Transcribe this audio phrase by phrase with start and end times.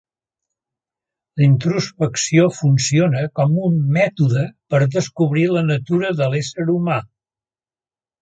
[1.39, 6.97] La introspecció funciona com un mètode per descobrir la natura de l'ésser humà.